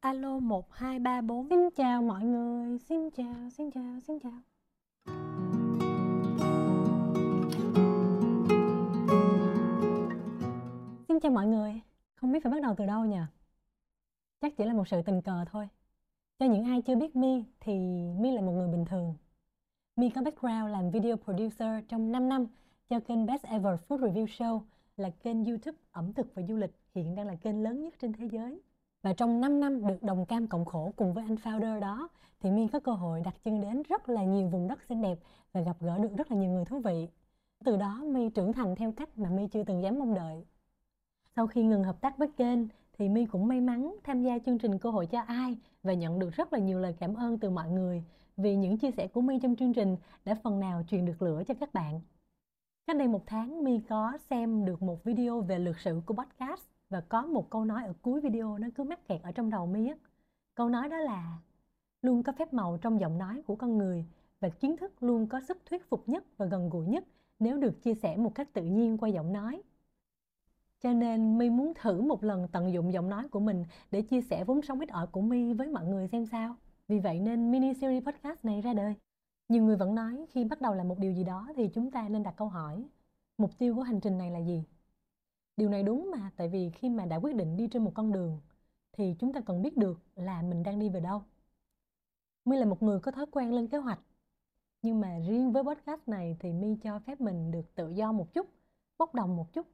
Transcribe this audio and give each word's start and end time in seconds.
Alo 0.00 0.38
1234 0.38 1.48
Xin 1.48 1.70
chào 1.76 2.02
mọi 2.02 2.24
người, 2.24 2.78
xin 2.78 3.10
chào, 3.10 3.50
xin 3.50 3.70
chào, 3.70 4.00
xin 4.06 4.18
chào. 4.20 4.32
Xin 11.08 11.20
chào 11.20 11.32
mọi 11.32 11.46
người, 11.46 11.80
không 12.14 12.32
biết 12.32 12.42
phải 12.42 12.52
bắt 12.52 12.62
đầu 12.62 12.74
từ 12.76 12.86
đâu 12.86 13.04
nhỉ? 13.04 13.18
Chắc 14.40 14.56
chỉ 14.56 14.64
là 14.64 14.72
một 14.72 14.88
sự 14.88 15.02
tình 15.02 15.22
cờ 15.22 15.44
thôi. 15.50 15.68
Cho 16.38 16.46
những 16.46 16.64
ai 16.64 16.82
chưa 16.82 16.96
biết 16.96 17.16
My 17.16 17.44
thì 17.60 17.72
My 18.20 18.32
là 18.32 18.40
một 18.40 18.52
người 18.52 18.68
bình 18.68 18.84
thường. 18.84 19.14
My 19.96 20.10
có 20.10 20.22
background 20.22 20.72
làm 20.72 20.90
video 20.90 21.16
producer 21.16 21.84
trong 21.88 22.12
5 22.12 22.28
năm 22.28 22.46
cho 22.88 23.00
kênh 23.00 23.26
Best 23.26 23.44
Ever 23.44 23.80
Food 23.88 23.98
Review 23.98 24.26
Show 24.26 24.60
là 24.96 25.10
kênh 25.10 25.44
YouTube 25.44 25.78
ẩm 25.92 26.12
thực 26.12 26.34
và 26.34 26.42
du 26.48 26.56
lịch 26.56 26.72
hiện 26.94 27.14
đang 27.14 27.26
là 27.26 27.34
kênh 27.34 27.62
lớn 27.62 27.82
nhất 27.82 27.94
trên 28.00 28.12
thế 28.12 28.28
giới. 28.32 28.60
Và 29.02 29.12
trong 29.12 29.40
5 29.40 29.60
năm 29.60 29.86
được 29.86 30.02
đồng 30.02 30.26
cam 30.26 30.46
cộng 30.46 30.64
khổ 30.64 30.92
cùng 30.96 31.14
với 31.14 31.24
anh 31.24 31.34
founder 31.34 31.80
đó, 31.80 32.08
thì 32.40 32.50
My 32.50 32.68
có 32.68 32.80
cơ 32.80 32.92
hội 32.92 33.20
đặt 33.20 33.34
chân 33.44 33.60
đến 33.60 33.82
rất 33.88 34.08
là 34.08 34.24
nhiều 34.24 34.48
vùng 34.48 34.68
đất 34.68 34.78
xinh 34.88 35.02
đẹp 35.02 35.18
và 35.52 35.60
gặp 35.60 35.76
gỡ 35.80 35.98
được 35.98 36.16
rất 36.16 36.30
là 36.30 36.36
nhiều 36.36 36.50
người 36.50 36.64
thú 36.64 36.78
vị. 36.78 37.08
Từ 37.64 37.76
đó, 37.76 38.02
My 38.06 38.28
trưởng 38.28 38.52
thành 38.52 38.76
theo 38.76 38.92
cách 38.92 39.18
mà 39.18 39.30
My 39.30 39.46
chưa 39.46 39.64
từng 39.64 39.82
dám 39.82 39.98
mong 39.98 40.14
đợi. 40.14 40.44
Sau 41.36 41.46
khi 41.46 41.62
ngừng 41.62 41.84
hợp 41.84 42.00
tác 42.00 42.18
với 42.18 42.28
kênh, 42.28 42.58
thì 42.98 43.08
My 43.08 43.26
cũng 43.26 43.48
may 43.48 43.60
mắn 43.60 43.94
tham 44.04 44.22
gia 44.22 44.38
chương 44.38 44.58
trình 44.58 44.78
Cơ 44.78 44.90
hội 44.90 45.06
cho 45.06 45.20
ai 45.20 45.56
và 45.82 45.92
nhận 45.92 46.18
được 46.18 46.30
rất 46.30 46.52
là 46.52 46.58
nhiều 46.58 46.78
lời 46.78 46.94
cảm 47.00 47.14
ơn 47.14 47.38
từ 47.38 47.50
mọi 47.50 47.70
người 47.70 48.04
vì 48.36 48.56
những 48.56 48.78
chia 48.78 48.90
sẻ 48.90 49.08
của 49.08 49.20
My 49.20 49.38
trong 49.38 49.56
chương 49.56 49.74
trình 49.74 49.96
đã 50.24 50.34
phần 50.42 50.60
nào 50.60 50.82
truyền 50.88 51.06
được 51.06 51.22
lửa 51.22 51.42
cho 51.48 51.54
các 51.54 51.74
bạn. 51.74 52.00
Cách 52.86 52.96
đây 52.96 53.08
một 53.08 53.22
tháng, 53.26 53.64
My 53.64 53.80
có 53.88 54.18
xem 54.30 54.64
được 54.64 54.82
một 54.82 55.04
video 55.04 55.40
về 55.40 55.58
lược 55.58 55.78
sử 55.78 56.02
của 56.06 56.14
podcast 56.14 56.62
và 56.90 57.00
có 57.00 57.22
một 57.26 57.50
câu 57.50 57.64
nói 57.64 57.84
ở 57.84 57.92
cuối 58.02 58.20
video 58.20 58.58
nó 58.58 58.68
cứ 58.74 58.84
mắc 58.84 59.08
kẹt 59.08 59.22
ở 59.22 59.32
trong 59.32 59.50
đầu 59.50 59.66
mi 59.66 59.88
á. 59.88 59.94
Câu 60.54 60.68
nói 60.68 60.88
đó 60.88 60.96
là, 60.96 61.38
luôn 62.02 62.22
có 62.22 62.32
phép 62.32 62.52
màu 62.52 62.78
trong 62.78 63.00
giọng 63.00 63.18
nói 63.18 63.42
của 63.46 63.56
con 63.56 63.78
người 63.78 64.06
và 64.40 64.48
kiến 64.48 64.76
thức 64.76 65.02
luôn 65.02 65.26
có 65.26 65.40
sức 65.40 65.58
thuyết 65.66 65.90
phục 65.90 66.08
nhất 66.08 66.24
và 66.36 66.46
gần 66.46 66.70
gũi 66.70 66.86
nhất 66.86 67.04
nếu 67.38 67.58
được 67.58 67.82
chia 67.82 67.94
sẻ 67.94 68.16
một 68.16 68.34
cách 68.34 68.52
tự 68.52 68.64
nhiên 68.64 68.98
qua 68.98 69.08
giọng 69.08 69.32
nói. 69.32 69.62
Cho 70.80 70.92
nên 70.92 71.38
mi 71.38 71.50
muốn 71.50 71.72
thử 71.74 72.00
một 72.00 72.24
lần 72.24 72.48
tận 72.52 72.72
dụng 72.72 72.92
giọng 72.92 73.08
nói 73.08 73.28
của 73.28 73.40
mình 73.40 73.64
để 73.90 74.02
chia 74.02 74.20
sẻ 74.20 74.44
vốn 74.44 74.62
sống 74.62 74.80
ít 74.80 74.88
ỏi 74.88 75.06
của 75.06 75.20
mi 75.20 75.52
với 75.52 75.68
mọi 75.68 75.86
người 75.86 76.08
xem 76.08 76.26
sao. 76.26 76.56
Vì 76.88 76.98
vậy 76.98 77.20
nên 77.20 77.50
mini 77.50 77.74
series 77.74 78.04
podcast 78.04 78.44
này 78.44 78.60
ra 78.60 78.74
đời. 78.74 78.94
Nhiều 79.48 79.64
người 79.64 79.76
vẫn 79.76 79.94
nói 79.94 80.26
khi 80.30 80.44
bắt 80.44 80.60
đầu 80.60 80.74
làm 80.74 80.88
một 80.88 80.98
điều 80.98 81.12
gì 81.12 81.24
đó 81.24 81.48
thì 81.56 81.68
chúng 81.68 81.90
ta 81.90 82.08
nên 82.08 82.22
đặt 82.22 82.34
câu 82.36 82.48
hỏi, 82.48 82.84
mục 83.38 83.58
tiêu 83.58 83.74
của 83.74 83.82
hành 83.82 84.00
trình 84.00 84.18
này 84.18 84.30
là 84.30 84.38
gì? 84.38 84.64
Điều 85.60 85.68
này 85.68 85.82
đúng 85.82 86.10
mà, 86.10 86.30
tại 86.36 86.48
vì 86.48 86.70
khi 86.70 86.88
mà 86.88 87.06
đã 87.06 87.16
quyết 87.16 87.34
định 87.34 87.56
đi 87.56 87.68
trên 87.68 87.84
một 87.84 87.92
con 87.94 88.12
đường, 88.12 88.40
thì 88.92 89.16
chúng 89.18 89.32
ta 89.32 89.40
cần 89.40 89.62
biết 89.62 89.76
được 89.76 90.00
là 90.16 90.42
mình 90.42 90.62
đang 90.62 90.78
đi 90.78 90.88
về 90.88 91.00
đâu. 91.00 91.22
My 92.44 92.56
là 92.56 92.66
một 92.66 92.82
người 92.82 93.00
có 93.00 93.10
thói 93.10 93.26
quen 93.30 93.52
lên 93.52 93.68
kế 93.68 93.78
hoạch, 93.78 94.00
nhưng 94.82 95.00
mà 95.00 95.18
riêng 95.28 95.52
với 95.52 95.64
podcast 95.64 96.08
này 96.08 96.36
thì 96.40 96.52
my 96.52 96.76
cho 96.82 96.98
phép 96.98 97.20
mình 97.20 97.50
được 97.50 97.74
tự 97.74 97.90
do 97.90 98.12
một 98.12 98.32
chút, 98.34 98.46
bốc 98.98 99.14
đồng 99.14 99.36
một 99.36 99.52
chút, 99.52 99.66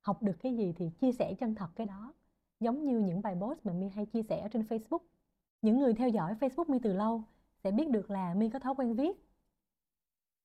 học 0.00 0.22
được 0.22 0.36
cái 0.40 0.56
gì 0.56 0.72
thì 0.76 0.90
chia 1.00 1.12
sẻ 1.12 1.34
chân 1.34 1.54
thật 1.54 1.68
cái 1.76 1.86
đó, 1.86 2.12
giống 2.60 2.84
như 2.84 2.98
những 2.98 3.22
bài 3.22 3.36
post 3.40 3.66
mà 3.66 3.72
my 3.72 3.88
hay 3.88 4.06
chia 4.06 4.22
sẻ 4.22 4.48
trên 4.52 4.62
facebook. 4.62 5.02
Những 5.62 5.78
người 5.80 5.94
theo 5.94 6.08
dõi 6.08 6.34
facebook 6.40 6.64
my 6.68 6.78
từ 6.82 6.92
lâu 6.92 7.22
sẽ 7.64 7.70
biết 7.70 7.90
được 7.90 8.10
là 8.10 8.34
my 8.34 8.50
có 8.50 8.58
thói 8.58 8.74
quen 8.76 8.94
viết. 8.94 9.26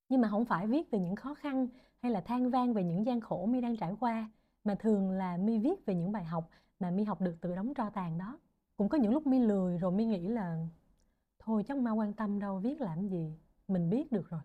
Nhưng 0.08 0.20
mà 0.20 0.28
không 0.28 0.44
phải 0.44 0.66
viết 0.66 0.90
về 0.90 0.98
những 0.98 1.16
khó 1.16 1.34
khăn 1.34 1.68
hay 1.98 2.12
là 2.12 2.20
than 2.20 2.50
vang 2.50 2.72
về 2.72 2.84
những 2.84 3.06
gian 3.06 3.20
khổ 3.20 3.46
my 3.46 3.60
đang 3.60 3.76
trải 3.76 3.96
qua 4.00 4.30
mà 4.64 4.74
thường 4.74 5.10
là 5.10 5.36
mi 5.36 5.58
viết 5.58 5.86
về 5.86 5.94
những 5.94 6.12
bài 6.12 6.24
học 6.24 6.50
mà 6.80 6.90
mi 6.90 7.04
học 7.04 7.20
được 7.20 7.36
từ 7.40 7.54
đóng 7.54 7.74
tro 7.74 7.90
tàn 7.90 8.18
đó. 8.18 8.38
Cũng 8.76 8.88
có 8.88 8.98
những 8.98 9.12
lúc 9.12 9.26
mi 9.26 9.38
lười 9.38 9.78
rồi 9.78 9.92
mi 9.92 10.04
nghĩ 10.04 10.28
là, 10.28 10.66
thôi 11.38 11.64
chắc 11.68 11.76
mau 11.78 11.96
quan 11.96 12.12
tâm 12.12 12.38
đâu, 12.38 12.58
viết 12.58 12.80
làm 12.80 13.08
gì? 13.08 13.38
Mình 13.68 13.90
biết 13.90 14.12
được 14.12 14.30
rồi. 14.30 14.40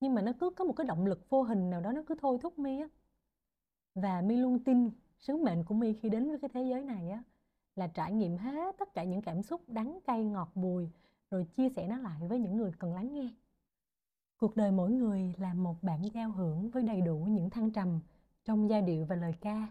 Nhưng 0.00 0.14
mà 0.14 0.22
nó 0.22 0.32
cứ 0.40 0.50
có 0.50 0.64
một 0.64 0.72
cái 0.72 0.86
động 0.86 1.06
lực 1.06 1.30
vô 1.30 1.42
hình 1.42 1.70
nào 1.70 1.80
đó 1.80 1.92
nó 1.92 2.02
cứ 2.06 2.14
thôi 2.20 2.38
thúc 2.42 2.58
mi 2.58 2.80
á. 2.80 2.88
Và 3.94 4.20
mi 4.20 4.36
luôn 4.36 4.64
tin 4.64 4.90
sứ 5.18 5.36
mệnh 5.36 5.64
của 5.64 5.74
mi 5.74 5.92
khi 5.92 6.08
đến 6.08 6.28
với 6.28 6.38
cái 6.38 6.50
thế 6.54 6.62
giới 6.62 6.84
này 6.84 7.10
á, 7.10 7.22
là 7.76 7.86
trải 7.86 8.12
nghiệm 8.12 8.36
hết 8.36 8.76
tất 8.78 8.94
cả 8.94 9.04
những 9.04 9.22
cảm 9.22 9.42
xúc 9.42 9.60
đắng 9.66 9.98
cay 10.04 10.24
ngọt 10.24 10.50
bùi, 10.54 10.90
rồi 11.30 11.44
chia 11.44 11.68
sẻ 11.68 11.88
nó 11.88 11.96
lại 11.96 12.28
với 12.28 12.38
những 12.38 12.56
người 12.56 12.72
cần 12.78 12.94
lắng 12.94 13.12
nghe. 13.12 13.30
Cuộc 14.36 14.56
đời 14.56 14.70
mỗi 14.70 14.90
người 14.90 15.34
là 15.38 15.54
một 15.54 15.82
bản 15.82 16.02
giao 16.14 16.30
hưởng 16.30 16.70
với 16.70 16.82
đầy 16.82 17.00
đủ 17.00 17.16
những 17.16 17.50
thăng 17.50 17.70
trầm 17.70 18.00
trong 18.46 18.70
giai 18.70 18.82
điệu 18.82 19.04
và 19.04 19.16
lời 19.16 19.34
ca. 19.40 19.68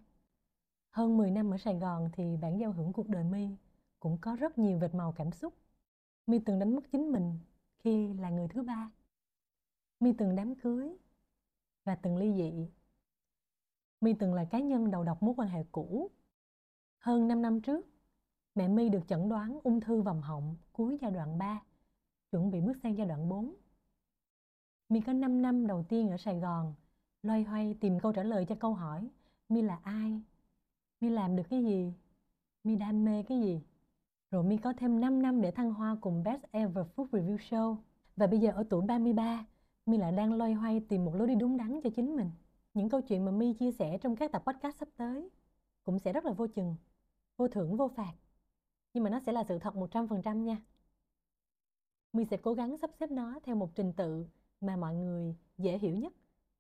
Hơn 0.92 1.18
10 1.18 1.32
năm 1.32 1.52
ở 1.52 1.58
Sài 1.58 1.76
Gòn 1.76 2.10
thì 2.14 2.38
bản 2.38 2.60
giao 2.60 2.72
hưởng 2.72 2.94
cuộc 2.94 3.10
đời 3.10 3.24
My 3.24 3.56
cũng 4.00 4.18
có 4.22 4.36
rất 4.36 4.58
nhiều 4.58 4.80
vệt 4.80 4.96
màu 4.96 5.12
cảm 5.12 5.32
xúc. 5.32 5.54
My 6.28 6.40
từng 6.40 6.60
đánh 6.60 6.76
mất 6.76 6.82
chính 6.92 7.12
mình 7.12 7.40
khi 7.78 8.14
là 8.14 8.30
người 8.30 8.48
thứ 8.48 8.64
ba. 8.64 8.92
My 10.00 10.14
từng 10.18 10.36
đám 10.36 10.56
cưới 10.56 10.98
và 11.84 11.96
từng 11.96 12.18
ly 12.18 12.34
dị. 12.34 12.70
My 14.02 14.14
từng 14.14 14.34
là 14.34 14.46
cá 14.46 14.60
nhân 14.60 14.92
đầu 14.92 15.04
độc 15.04 15.24
mối 15.24 15.34
quan 15.38 15.50
hệ 15.50 15.64
cũ. 15.72 16.12
Hơn 17.00 17.28
5 17.28 17.42
năm 17.42 17.62
trước, 17.62 17.86
mẹ 18.56 18.68
My 18.68 18.90
được 18.90 19.08
chẩn 19.08 19.30
đoán 19.30 19.60
ung 19.64 19.82
thư 19.82 20.02
vòng 20.02 20.22
họng 20.22 20.56
cuối 20.72 20.98
giai 21.02 21.12
đoạn 21.12 21.38
3, 21.38 21.64
chuẩn 22.32 22.52
bị 22.52 22.62
bước 22.62 22.78
sang 22.84 22.98
giai 22.98 23.08
đoạn 23.08 23.30
4. 23.30 23.56
My 24.90 25.02
có 25.02 25.14
5 25.14 25.42
năm 25.42 25.68
đầu 25.68 25.84
tiên 25.90 26.10
ở 26.10 26.18
Sài 26.18 26.40
Gòn 26.40 26.74
loay 27.26 27.44
hoay 27.44 27.76
tìm 27.80 28.00
câu 28.00 28.12
trả 28.12 28.24
lời 28.24 28.46
cho 28.46 28.56
câu 28.56 28.74
hỏi, 28.74 29.10
mi 29.50 29.62
là 29.62 29.80
ai? 29.84 30.22
Mi 31.02 31.10
làm 31.10 31.36
được 31.36 31.44
cái 31.50 31.64
gì? 31.64 31.94
Mi 32.64 32.76
đam 32.76 33.06
mê 33.06 33.24
cái 33.24 33.40
gì? 33.40 33.62
Rồi 34.32 34.44
mi 34.44 34.58
có 34.58 34.74
thêm 34.78 35.00
5 35.00 35.22
năm 35.22 35.42
để 35.42 35.52
thăng 35.52 35.74
hoa 35.74 35.98
cùng 36.02 36.24
Best 36.24 36.44
Ever 36.52 36.86
Food 36.96 37.08
Review 37.08 37.38
Show. 37.38 37.76
Và 38.16 38.28
bây 38.28 38.40
giờ 38.40 38.52
ở 38.52 38.64
tuổi 38.70 38.82
33 38.82 39.46
mi 39.86 39.98
lại 39.98 40.12
đang 40.12 40.34
loay 40.34 40.54
hoay 40.54 40.80
tìm 40.80 41.06
một 41.06 41.16
lối 41.16 41.28
đi 41.28 41.36
đúng 41.36 41.58
đắn 41.58 41.80
cho 41.84 41.90
chính 41.90 42.16
mình. 42.16 42.32
Những 42.74 42.90
câu 42.90 43.02
chuyện 43.02 43.26
mà 43.26 43.32
mi 43.32 43.54
chia 43.54 43.72
sẻ 43.72 43.98
trong 43.98 44.16
các 44.16 44.32
tập 44.32 44.44
podcast 44.46 44.78
sắp 44.78 44.90
tới 44.98 45.30
cũng 45.84 46.00
sẽ 46.00 46.14
rất 46.14 46.26
là 46.26 46.32
vô 46.32 46.48
chừng, 46.48 46.76
vô 47.38 47.48
thưởng, 47.48 47.78
vô 47.78 47.88
phạt. 47.88 48.14
Nhưng 48.94 49.04
mà 49.04 49.10
nó 49.10 49.20
sẽ 49.20 49.32
là 49.32 49.44
sự 49.44 49.60
thật 49.60 49.76
100% 49.76 50.44
nha. 50.44 50.58
Mi 52.14 52.26
sẽ 52.26 52.38
cố 52.38 52.54
gắng 52.54 52.78
sắp 52.78 52.92
xếp 53.00 53.12
nó 53.12 53.40
theo 53.44 53.56
một 53.56 53.76
trình 53.76 53.94
tự 53.94 54.26
mà 54.62 54.76
mọi 54.76 54.96
người 54.96 55.36
dễ 55.58 55.78
hiểu 55.78 55.96
nhất 55.96 56.14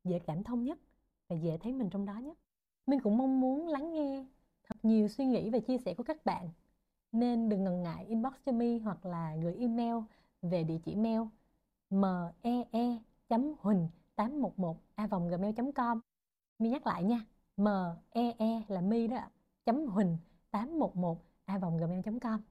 dễ 0.06 0.20
cảm 0.20 0.44
thông 0.44 0.64
nhất 0.64 0.80
và 1.28 1.36
dễ 1.36 1.58
thấy 1.58 1.74
mình 1.74 1.90
trong 1.90 2.06
đó 2.06 2.14
nhất. 2.14 2.38
Mình 2.88 3.00
cũng 3.00 3.18
mong 3.18 3.42
muốn 3.42 3.68
lắng 3.68 3.94
nghe 3.94 4.26
thật 4.64 4.76
nhiều 4.84 5.08
suy 5.08 5.26
nghĩ 5.26 5.50
và 5.50 5.60
chia 5.60 5.78
sẻ 5.78 5.94
của 5.94 6.04
các 6.04 6.26
bạn. 6.26 6.50
Nên 7.12 7.50
đừng 7.50 7.64
ngần 7.64 7.84
ngại 7.84 8.06
inbox 8.06 8.34
cho 8.46 8.52
mi 8.52 8.80
hoặc 8.80 9.06
là 9.06 9.36
gửi 9.36 9.56
email 9.56 9.96
về 10.42 10.64
địa 10.64 10.78
chỉ 10.86 10.96
mail 10.96 11.22
mee 11.90 13.00
huỳnh 13.62 13.90
811 14.16 14.78
a 14.96 15.08
vòng 15.08 15.28
gmail 15.28 15.56
com. 15.76 16.00
Mi 16.60 16.70
nhắc 16.70 16.88
lại 16.88 17.04
nha 17.04 17.26
mee 17.58 18.62
là 18.68 18.82
mi 18.82 19.08
đó 19.08 19.18
chấm 19.66 19.86
huỳnh 19.86 20.18
811 20.52 21.22
a 21.46 21.58
vòng 21.58 21.78
gmail 21.78 22.02
com. 22.22 22.42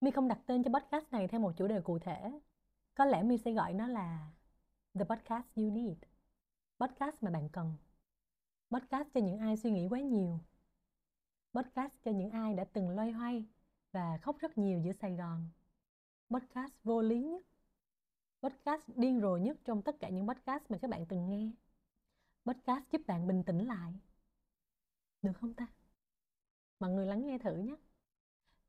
Mi 0.00 0.10
không 0.10 0.28
đặt 0.28 0.38
tên 0.46 0.62
cho 0.62 0.70
podcast 0.72 1.04
này 1.10 1.28
theo 1.28 1.40
một 1.40 1.52
chủ 1.56 1.66
đề 1.66 1.80
cụ 1.80 1.98
thể. 1.98 2.40
Có 2.94 3.04
lẽ 3.04 3.22
mi 3.22 3.38
sẽ 3.38 3.52
gọi 3.52 3.72
nó 3.72 3.86
là 3.86 4.30
the 4.94 5.04
podcast 5.04 5.46
you 5.56 5.70
need 5.70 5.96
podcast 6.82 7.22
mà 7.22 7.30
bạn 7.30 7.48
cần. 7.48 7.74
Podcast 8.70 9.08
cho 9.14 9.20
những 9.20 9.38
ai 9.38 9.56
suy 9.56 9.70
nghĩ 9.70 9.88
quá 9.90 10.00
nhiều. 10.00 10.38
Podcast 11.54 11.92
cho 12.04 12.10
những 12.10 12.30
ai 12.30 12.54
đã 12.54 12.64
từng 12.64 12.90
loay 12.90 13.10
hoay 13.10 13.44
và 13.92 14.18
khóc 14.22 14.36
rất 14.38 14.58
nhiều 14.58 14.80
giữa 14.80 14.92
sài 14.92 15.16
gòn. 15.16 15.48
Podcast 16.30 16.72
vô 16.84 17.02
lý 17.02 17.22
nhất. 17.22 17.46
Podcast 18.42 18.82
điên 18.96 19.20
rồ 19.20 19.36
nhất 19.36 19.56
trong 19.64 19.82
tất 19.82 20.00
cả 20.00 20.08
những 20.08 20.28
podcast 20.28 20.62
mà 20.68 20.78
các 20.78 20.90
bạn 20.90 21.06
từng 21.06 21.28
nghe. 21.28 21.50
Podcast 22.44 22.84
giúp 22.92 23.02
bạn 23.06 23.26
bình 23.26 23.42
tĩnh 23.46 23.66
lại. 23.66 23.92
Được 25.22 25.32
không 25.40 25.54
ta? 25.54 25.66
Mọi 26.80 26.90
người 26.90 27.06
lắng 27.06 27.26
nghe 27.26 27.38
thử 27.38 27.56
nhé. 27.56 27.76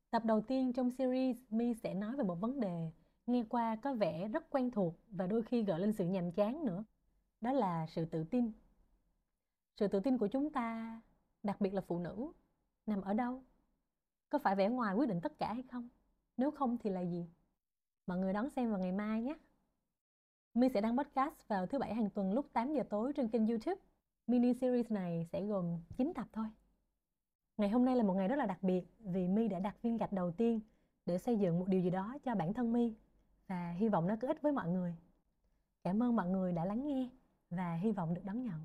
Tập 0.09 0.25
đầu 0.25 0.41
tiên 0.41 0.73
trong 0.73 0.91
series 0.91 1.37
mi 1.49 1.73
sẽ 1.73 1.93
nói 1.93 2.15
về 2.15 2.23
một 2.23 2.35
vấn 2.35 2.59
đề 2.59 2.91
nghe 3.27 3.43
qua 3.49 3.75
có 3.75 3.93
vẻ 3.93 4.27
rất 4.27 4.49
quen 4.49 4.71
thuộc 4.71 4.93
và 5.07 5.27
đôi 5.27 5.43
khi 5.43 5.63
gợi 5.63 5.79
lên 5.79 5.93
sự 5.93 6.05
nhàm 6.05 6.31
chán 6.31 6.65
nữa 6.65 6.83
đó 7.43 7.51
là 7.51 7.85
sự 7.87 8.05
tự 8.05 8.23
tin 8.23 8.51
sự 9.77 9.87
tự 9.87 9.99
tin 9.99 10.17
của 10.17 10.27
chúng 10.27 10.49
ta, 10.49 11.01
đặc 11.43 11.61
biệt 11.61 11.73
là 11.73 11.81
phụ 11.81 11.99
nữ, 11.99 12.31
nằm 12.85 13.01
ở 13.01 13.13
đâu 13.13 13.43
có 14.29 14.39
phải 14.39 14.55
vẻ 14.55 14.69
ngoài 14.69 14.95
quyết 14.95 15.09
định 15.09 15.21
tất 15.21 15.39
cả 15.39 15.53
hay 15.53 15.63
không 15.63 15.89
nếu 16.37 16.51
không 16.51 16.77
thì 16.77 16.89
là 16.89 17.01
gì 17.01 17.29
mọi 18.07 18.17
người 18.17 18.33
đón 18.33 18.49
xem 18.49 18.69
vào 18.69 18.79
ngày 18.79 18.91
mai 18.91 19.21
nhé 19.21 19.35
My 20.53 20.69
sẽ 20.73 20.81
đăng 20.81 20.97
podcast 20.97 21.47
vào 21.47 21.65
thứ 21.65 21.79
bảy 21.79 21.93
hàng 21.93 22.09
tuần 22.09 22.33
lúc 22.33 22.45
8 22.53 22.73
giờ 22.73 22.83
tối 22.89 23.13
trên 23.13 23.29
kênh 23.29 23.47
YouTube. 23.47 23.81
Mini 24.27 24.53
series 24.53 24.91
này 24.91 25.27
sẽ 25.31 25.45
gồm 25.45 25.77
9 25.97 26.11
tập 26.15 26.27
thôi. 26.31 26.45
Ngày 27.57 27.69
hôm 27.69 27.85
nay 27.85 27.95
là 27.95 28.03
một 28.03 28.13
ngày 28.13 28.27
rất 28.27 28.35
là 28.35 28.45
đặc 28.45 28.63
biệt 28.63 28.83
vì 28.99 29.27
My 29.27 29.47
đã 29.47 29.59
đặt 29.59 29.81
viên 29.81 29.97
gạch 29.97 30.13
đầu 30.13 30.31
tiên 30.31 30.59
để 31.05 31.17
xây 31.17 31.39
dựng 31.39 31.59
một 31.59 31.65
điều 31.67 31.81
gì 31.81 31.89
đó 31.89 32.17
cho 32.23 32.35
bản 32.35 32.53
thân 32.53 32.73
My 32.73 32.93
và 33.47 33.71
hy 33.71 33.89
vọng 33.89 34.07
nó 34.07 34.15
có 34.21 34.27
ích 34.27 34.41
với 34.41 34.51
mọi 34.51 34.69
người. 34.69 34.95
Cảm 35.83 36.03
ơn 36.03 36.15
mọi 36.15 36.29
người 36.29 36.53
đã 36.53 36.65
lắng 36.65 36.87
nghe 36.87 37.09
và 37.55 37.73
hy 37.73 37.91
vọng 37.91 38.13
được 38.13 38.21
đón 38.25 38.43
nhận. 38.43 38.59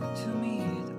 To 0.00 0.34
me 0.42 0.91